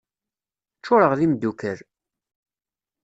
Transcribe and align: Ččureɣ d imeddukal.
Ččureɣ 0.79 1.11
d 1.17 1.19
imeddukal. 1.25 1.79